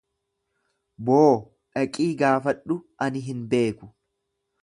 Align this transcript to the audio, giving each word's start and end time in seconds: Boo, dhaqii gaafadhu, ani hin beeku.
Boo, 1.09 1.35
dhaqii 1.75 2.07
gaafadhu, 2.23 2.79
ani 3.09 3.23
hin 3.29 3.47
beeku. 3.55 3.93